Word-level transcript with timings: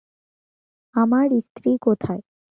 আমার 0.95 1.27
স্ত্রী 1.45 1.71
কোথায়? 1.81 2.21